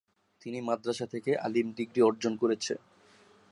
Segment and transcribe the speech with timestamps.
[0.41, 2.73] তিনি মাদ্রাসা থেকে আলিম ডিগ্রি অর্জন করেছে।